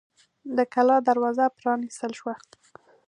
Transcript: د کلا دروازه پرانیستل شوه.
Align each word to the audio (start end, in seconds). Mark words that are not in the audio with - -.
د 0.57 0.59
کلا 0.73 0.97
دروازه 1.09 1.45
پرانیستل 1.59 2.11
شوه. 2.19 2.35